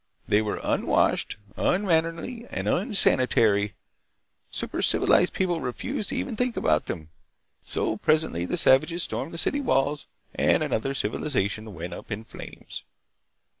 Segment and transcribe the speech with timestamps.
[0.27, 3.75] They were unwashed, unmannerly, and unsanitary.
[4.49, 7.09] Super civilized people refused even to think about them!
[7.61, 12.83] So presently the savages stormed the city walls and another civilization went up in flames."